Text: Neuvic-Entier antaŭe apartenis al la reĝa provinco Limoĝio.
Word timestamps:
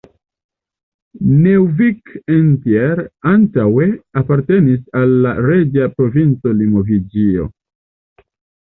Neuvic-Entier 1.43 3.03
antaŭe 3.33 3.87
apartenis 4.25 4.83
al 5.03 5.17
la 5.29 5.37
reĝa 5.51 5.89
provinco 6.01 6.59
Limoĝio. 6.65 7.51